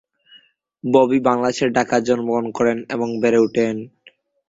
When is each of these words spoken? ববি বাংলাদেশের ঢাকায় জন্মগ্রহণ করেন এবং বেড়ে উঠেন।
ববি 0.83 1.17
বাংলাদেশের 1.27 1.69
ঢাকায় 1.73 2.05
জন্মগ্রহণ 2.07 2.47
করেন 2.57 2.77
এবং 2.93 3.07
বেড়ে 3.21 3.39
উঠেন। 3.39 3.75